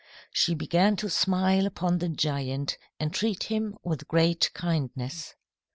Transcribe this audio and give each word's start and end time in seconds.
She 0.33 0.55
began 0.55 0.95
to 0.95 1.11
smile 1.11 1.67
upon 1.67 1.99
the 1.99 2.09
giant 2.09 2.79
and 2.99 3.13
treat 3.13 3.43
him 3.43 3.77
with 3.83 4.07
great 4.07 4.49
kindness. 4.55 5.35